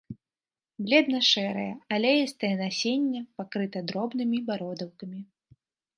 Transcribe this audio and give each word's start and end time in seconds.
Бледна-шэрае, 0.85 1.67
алеістае 1.97 2.51
насенне 2.63 3.21
пакрыта 3.43 3.79
дробнымі 3.93 4.37
бародаўкамі. 4.49 5.21